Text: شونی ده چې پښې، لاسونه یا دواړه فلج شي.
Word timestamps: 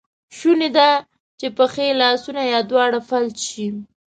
شونی 0.37 0.69
ده 0.77 0.89
چې 1.39 1.47
پښې، 1.57 1.87
لاسونه 2.01 2.41
یا 2.53 2.59
دواړه 2.69 2.99
فلج 3.07 3.35
شي. 3.49 3.67